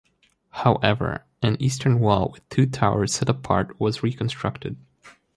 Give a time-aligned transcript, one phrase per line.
[0.49, 4.77] However, an eastern wall with two towers set apart was reconstructed.